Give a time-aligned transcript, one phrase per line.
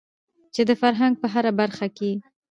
[0.53, 2.17] چې د فرهنګ په هره برخه کې يې